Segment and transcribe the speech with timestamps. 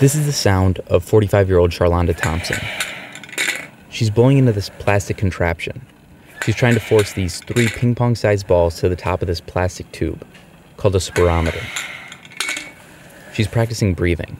[0.00, 2.60] This is the sound of 45 year old Charlonda Thompson.
[3.90, 5.84] She's blowing into this plastic contraption.
[6.44, 9.40] She's trying to force these three ping pong sized balls to the top of this
[9.40, 10.24] plastic tube
[10.76, 11.64] called a spirometer.
[13.34, 14.36] She's practicing breathing.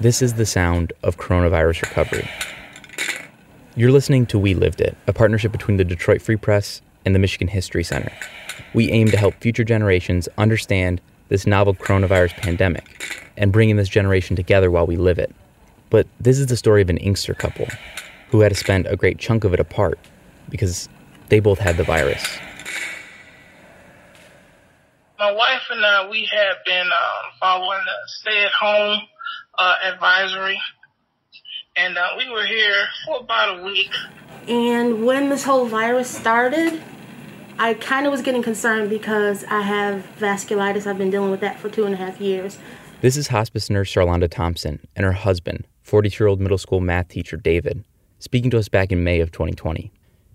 [0.00, 2.30] This is the sound of coronavirus recovery.
[3.76, 7.18] You're listening to We Lived It, a partnership between the Detroit Free Press and the
[7.18, 8.12] Michigan History Center.
[8.72, 14.36] We aim to help future generations understand this novel coronavirus pandemic and bringing this generation
[14.36, 15.34] together while we live it.
[15.90, 17.68] But this is the story of an Inkster couple
[18.30, 19.98] who had to spend a great chunk of it apart
[20.48, 20.88] because
[21.28, 22.38] they both had the virus.
[25.18, 29.02] My wife and I, we have been um, following the stay at home
[29.56, 30.58] uh, advisory,
[31.76, 33.90] and uh, we were here for about a week.
[34.48, 36.82] And when this whole virus started,
[37.62, 40.84] I kind of was getting concerned because I have vasculitis.
[40.84, 42.58] I've been dealing with that for two and a half years.
[43.02, 47.06] This is hospice nurse Charlonda Thompson and her husband, 42 year old middle school math
[47.06, 47.84] teacher David,
[48.18, 49.92] speaking to us back in May of 2020.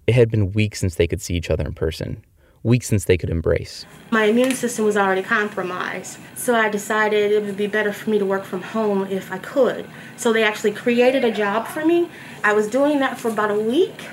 [0.08, 2.24] It had been weeks since they could see each other in person,
[2.64, 3.86] weeks since they could embrace.
[4.10, 8.20] My immune system was already compromised, so I decided it would be better for me
[8.20, 9.86] to work from home if I could.
[10.16, 12.10] So they actually created a job for me.
[12.46, 14.08] I was doing that for about a week,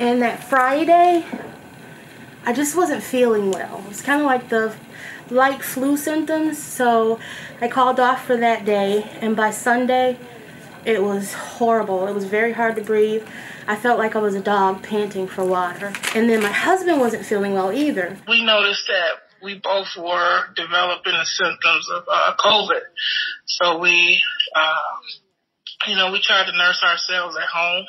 [0.00, 1.24] and that Friday,
[2.46, 3.78] I just wasn't feeling well.
[3.78, 4.74] It was kind of like the
[5.30, 6.62] light flu symptoms.
[6.62, 7.18] So
[7.60, 10.18] I called off for that day, and by Sunday,
[10.84, 12.06] it was horrible.
[12.06, 13.26] It was very hard to breathe.
[13.66, 15.92] I felt like I was a dog panting for water.
[16.14, 18.18] And then my husband wasn't feeling well either.
[18.28, 22.80] We noticed that we both were developing the symptoms of uh, COVID.
[23.46, 24.22] So we,
[24.54, 27.86] uh, you know, we tried to nurse ourselves at home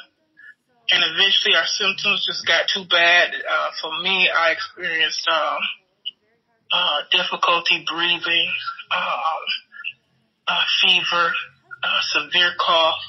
[0.92, 3.32] and eventually our symptoms just got too bad.
[3.34, 5.60] Uh, for me, I experienced um,
[6.72, 8.50] uh, difficulty breathing,
[8.92, 11.34] um, fever,
[12.14, 13.00] severe cough,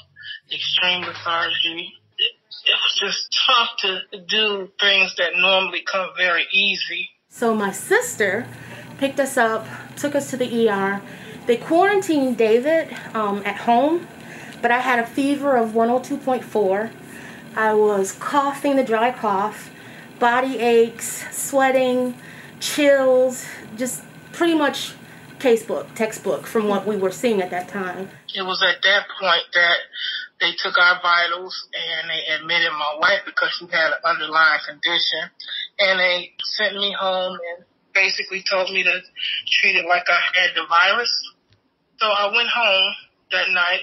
[0.51, 1.93] extreme lethargy.
[2.17, 2.31] It,
[2.65, 7.09] it was just tough to do things that normally come very easy.
[7.29, 8.47] So my sister
[8.97, 11.01] picked us up, took us to the ER.
[11.45, 14.07] They quarantined David um, at home,
[14.61, 16.91] but I had a fever of 102.4
[17.57, 19.71] I was coughing the dry cough,
[20.19, 22.13] body aches, sweating,
[22.59, 24.93] chills, just pretty much
[25.39, 28.09] casebook, textbook from what we were seeing at that time.
[28.35, 29.77] It was at that point that
[30.39, 35.25] they took our vitals and they admitted my wife because she had an underlying condition
[35.79, 39.01] and they sent me home and basically told me to
[39.49, 41.11] treat it like I had the virus.
[41.97, 42.93] So I went home
[43.31, 43.81] that night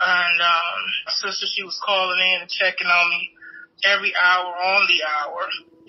[0.00, 3.30] and um, my sister, she was calling in and checking on me
[3.84, 5.42] every hour on the hour.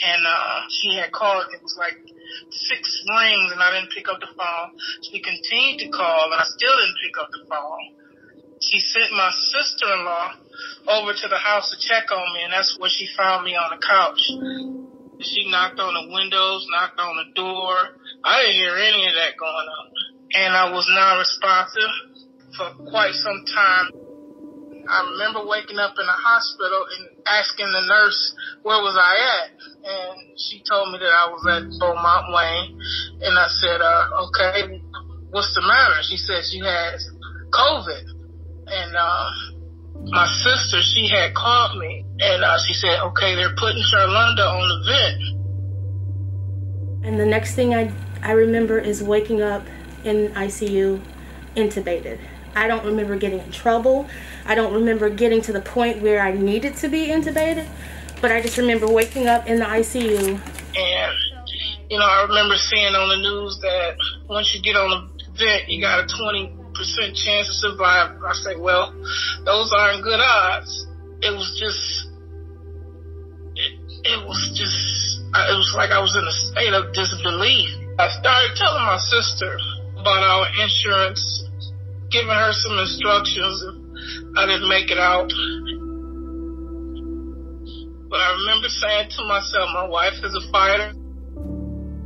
[0.03, 1.45] And uh, she had called.
[1.53, 1.95] It was like
[2.49, 4.75] six rings, and I didn't pick up the phone.
[5.05, 8.01] She continued to call, and I still didn't pick up the phone.
[8.61, 10.27] She sent my sister-in-law
[10.87, 13.73] over to the house to check on me, and that's where she found me on
[13.73, 14.21] the couch.
[15.21, 17.73] She knocked on the windows, knocked on the door.
[18.23, 19.87] I didn't hear any of that going on.
[20.33, 21.93] And I was non-responsive
[22.57, 24.00] for quite some time.
[24.87, 29.49] I remember waking up in the hospital and asking the nurse where was I at,
[29.85, 32.79] and she told me that I was at Beaumont Wayne,
[33.21, 34.81] and I said, uh, "Okay,
[35.29, 37.05] what's the matter?" She said she has
[37.51, 38.03] COVID,
[38.67, 39.29] and uh,
[40.09, 44.65] my sister she had called me, and uh, she said, "Okay, they're putting Charlonda on
[44.69, 45.21] the vent."
[47.05, 47.91] And the next thing I
[48.21, 49.65] I remember is waking up
[50.03, 51.01] in ICU,
[51.55, 52.19] intubated.
[52.55, 54.07] I don't remember getting in trouble.
[54.45, 57.67] I don't remember getting to the point where I needed to be intubated,
[58.21, 60.39] but I just remember waking up in the ICU.
[60.75, 61.15] And,
[61.89, 63.95] you know, I remember seeing on the news that
[64.27, 66.51] once you get on the vent, you got a 20%
[67.15, 68.17] chance to survive.
[68.23, 68.91] I said, well,
[69.45, 70.87] those aren't good odds.
[71.21, 72.09] It was just,
[73.55, 73.73] it,
[74.03, 77.69] it was just, it was like I was in a state of disbelief.
[77.99, 79.57] I started telling my sister
[79.99, 81.50] about our insurance
[82.11, 83.63] giving her some instructions
[84.37, 85.29] I didn't make it out.
[88.09, 90.93] But I remember saying to myself, my wife is a fighter.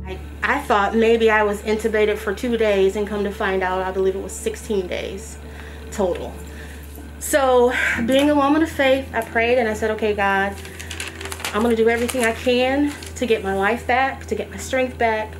[0.06, 3.82] I, I thought maybe I was intubated for two days and come to find out,
[3.82, 5.38] I believe it was 16 days
[5.90, 6.32] total.
[7.18, 7.72] So,
[8.04, 10.54] being a woman of faith, I prayed and I said, okay, God,
[11.52, 14.58] I'm going to do everything I can to get my life back, to get my
[14.58, 15.32] strength back.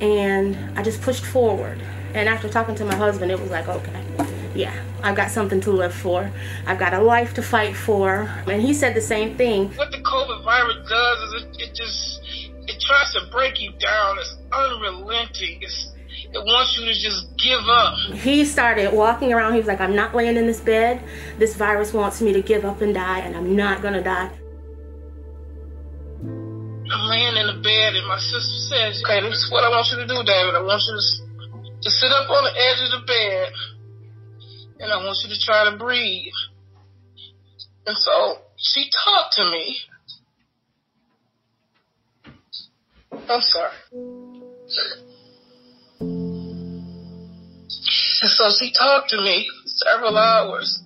[0.00, 1.80] And I just pushed forward.
[2.16, 4.02] And after talking to my husband, it was like, okay,
[4.54, 6.32] yeah, I've got something to live for.
[6.66, 8.22] I've got a life to fight for.
[8.46, 9.68] And he said the same thing.
[9.76, 12.22] What the COVID virus does is it, it just,
[12.68, 14.16] it tries to break you down.
[14.18, 15.58] It's unrelenting.
[15.60, 15.92] It's,
[16.32, 17.94] it wants you to just give up.
[18.16, 19.52] He started walking around.
[19.52, 21.02] He was like, I'm not laying in this bed.
[21.36, 24.30] This virus wants me to give up and die, and I'm not going to die.
[26.88, 29.86] I'm laying in the bed, and my sister says, Okay, this is what I want
[29.92, 30.54] you to do, David.
[30.54, 31.25] I want you to,
[31.86, 33.52] to sit up on the edge of the bed,
[34.80, 36.34] and I want you to try to breathe.
[37.86, 39.78] And so she talked to me.
[43.30, 43.70] I'm sorry.
[48.22, 50.82] And so she talked to me several hours.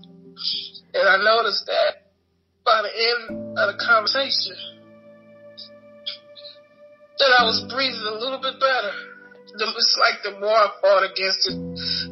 [0.93, 2.13] And I noticed that
[2.63, 4.57] by the end of the conversation,
[7.19, 9.10] that I was breathing a little bit better.
[9.53, 11.59] It's like the more I fought against it,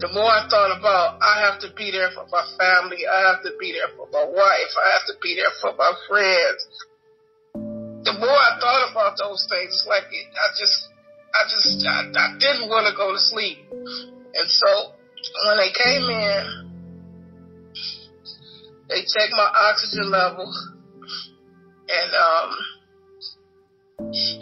[0.02, 3.42] the more I thought about I have to be there for my family, I have
[3.46, 6.60] to be there for my wife, I have to be there for my friends.
[8.02, 10.88] The more I thought about those things, it's like it, I just,
[11.34, 13.58] I just, I, I didn't want to go to sleep.
[13.70, 14.70] And so
[15.46, 16.42] when they came in,
[18.88, 20.50] they checked my oxygen level
[21.86, 22.50] and, um,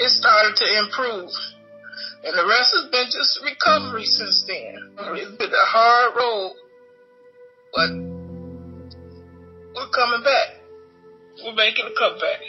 [0.00, 1.30] it started to improve.
[2.24, 4.94] And the rest has been just recovery since then.
[5.16, 6.52] It's been a hard road,
[7.72, 7.90] but
[9.74, 10.60] we're coming back.
[11.44, 12.40] We're making a comeback.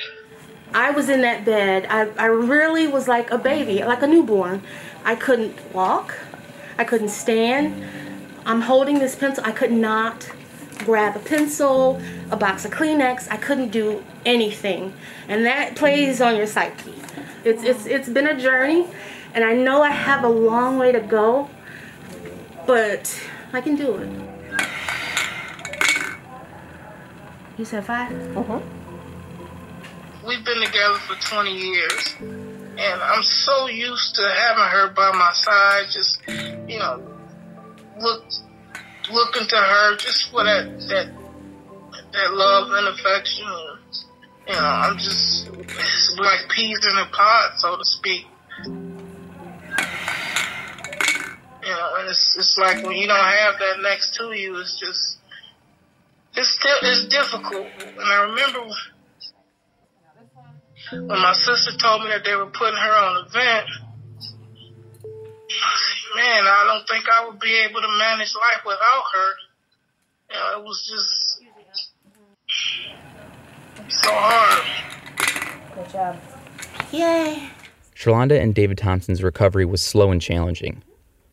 [0.74, 1.86] I was in that bed.
[1.90, 4.64] I, I really was like a baby, like a newborn.
[5.04, 6.18] I couldn't walk.
[6.78, 7.84] I couldn't stand.
[8.46, 9.44] I'm holding this pencil.
[9.46, 10.30] I could not
[10.86, 13.30] grab a pencil, a box of Kleenex.
[13.30, 14.94] I couldn't do anything.
[15.28, 16.94] And that plays on your psyche.
[17.44, 18.88] It's, it's, it's been a journey,
[19.38, 21.48] and I know I have a long way to go,
[22.66, 23.24] but
[23.54, 24.10] I can do it.
[27.56, 30.28] You said 5 Mm-hmm.
[30.28, 35.32] We've been together for 20 years, and I'm so used to having her by my
[35.34, 36.20] side, just,
[36.68, 37.00] you know,
[38.00, 38.24] look,
[39.12, 41.12] looking to her just for that, that,
[42.12, 43.46] that love and affection.
[44.48, 45.48] You know, I'm just
[46.18, 48.26] like peas in a pod, so to speak.
[52.08, 55.18] It's it's like when you don't have that next to you, it's just
[56.36, 57.68] it's still it's difficult.
[57.82, 58.60] And I remember
[60.92, 63.68] when my sister told me that they were putting her on a vent.
[66.16, 69.32] Man, I don't think I would be able to manage life without her.
[70.30, 71.44] You know, it was just
[73.90, 74.64] so hard.
[75.76, 76.18] Good job.
[76.92, 77.50] Yay.
[77.96, 80.84] Charlonda and David Thompson's recovery was slow and challenging.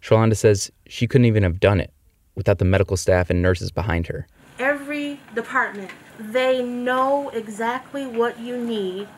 [0.05, 1.91] Charlonda says she couldn't even have done it
[2.35, 4.27] without the medical staff and nurses behind her.
[4.59, 9.09] Every department, they know exactly what you need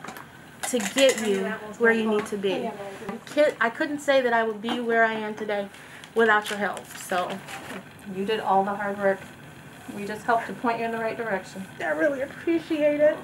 [0.69, 1.43] to get you
[1.77, 2.69] where you need to be.
[3.25, 5.67] Kid- I couldn't say that I would be where I am today
[6.15, 6.85] without your help.
[6.95, 7.37] So
[8.15, 9.19] You did all the hard work.
[9.93, 11.65] We just helped to point you in the right direction.
[11.81, 13.17] I really appreciate it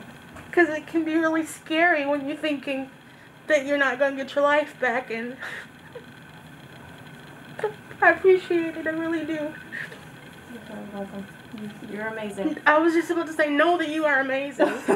[0.47, 2.89] because it can be really scary when you're thinking
[3.47, 5.09] that you're not going to get your life back.
[5.09, 5.37] And
[8.01, 8.85] I appreciate it.
[8.87, 9.33] I really do.
[9.33, 9.53] You're
[10.93, 11.25] welcome.
[11.89, 12.57] You're amazing.
[12.65, 14.65] I was just about to say no that you are amazing.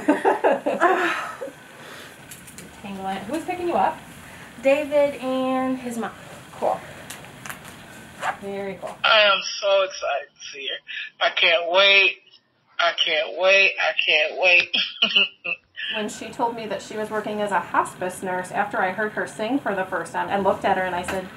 [2.82, 3.14] Tangle.
[3.28, 3.98] Who's picking you up?
[4.62, 6.12] David and his mom.
[6.54, 6.80] Cool.
[8.42, 8.98] Very cool.
[9.04, 11.26] I am so excited to see her.
[11.26, 12.18] I can't wait.
[12.80, 13.74] I can't wait.
[13.82, 14.76] I can't wait.
[15.96, 19.14] When she told me that she was working as a hospice nurse, after I heard
[19.14, 21.28] her sing for the first time, I looked at her and I said,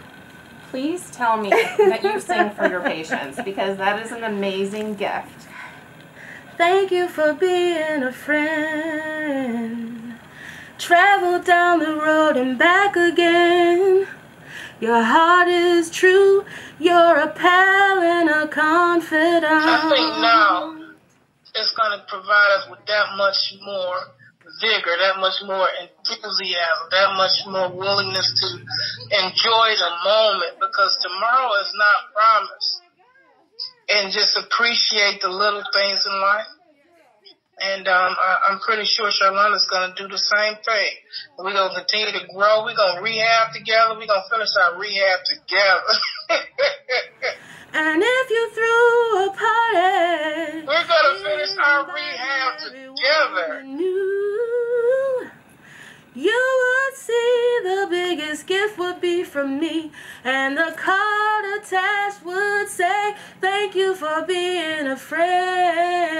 [0.70, 5.48] Please tell me that you sing for your patients because that is an amazing gift.
[6.56, 10.14] Thank you for being a friend.
[10.78, 14.06] Travel down the road and back again.
[14.80, 16.44] Your heart is true.
[16.78, 19.44] You're a pal and a confidant.
[19.44, 20.80] I think now
[21.54, 23.96] it's going to provide us with that much more
[24.60, 28.46] vigor, that much more enthusiasm, that much more willingness to
[29.10, 32.82] enjoy the moment because tomorrow is not promised.
[33.90, 36.46] And just appreciate the little things in life.
[37.62, 40.92] And um, I, I'm pretty sure Charlonda's going to do the same thing.
[41.36, 42.64] We're going to continue to grow.
[42.64, 43.98] We're going to rehab together.
[43.98, 45.94] We're going to finish our rehab together.
[47.72, 53.62] And if you threw a party, We're going to finish our rehab together.
[53.62, 55.30] knew
[56.14, 57.49] you would see
[58.40, 59.90] the gift would be from me,
[60.24, 66.18] and the card attached would say, "Thank you for being a friend."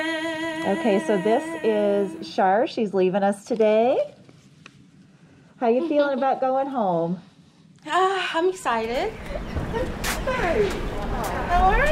[0.79, 2.67] Okay, so this is Shar.
[2.67, 4.15] She's leaving us today.
[5.59, 7.21] How you feeling about going home?
[7.87, 9.13] Ah, I'm excited.
[11.49, 11.87] How are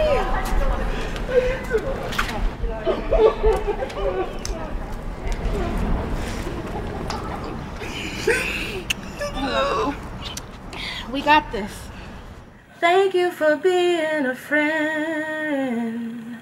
[9.55, 9.95] you?
[11.13, 11.89] We got this.
[12.81, 16.37] Thank you for being a friend.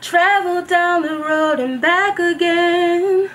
[0.00, 3.30] Travel down the road and back again.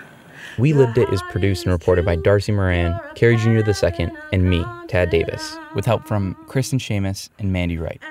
[0.58, 3.60] We Lived It is produced and reported by Darcie Moran, Carrie Jr.
[3.60, 8.02] II, and me, Tad Davis, with help from Kristen Shamus and Mandi Wright.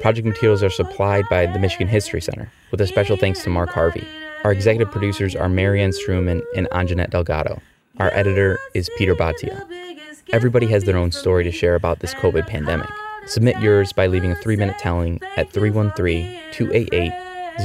[0.00, 3.70] Project materials are supplied by the Michigan History Center, with a special thanks to Mark
[3.70, 4.06] Harvey.
[4.44, 7.60] Our executive producers are Marianne Struman and Anjanette Delgado.
[7.98, 9.83] Our editor is Peter Bhatia.
[10.32, 12.88] Everybody has their own story to share about this COVID pandemic.
[13.26, 17.12] Submit yours by leaving a three minute telling at 313 288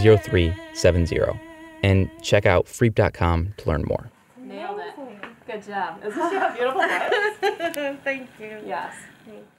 [0.02, 1.40] 0370.
[1.84, 4.12] And check out freep.com to learn more.
[4.38, 4.94] Nailed it.
[5.48, 6.00] Good job.
[6.06, 6.82] Isn't she a beautiful
[7.82, 7.98] voice?
[8.04, 8.60] Thank you.
[8.66, 8.94] Yes.
[9.26, 9.46] Thank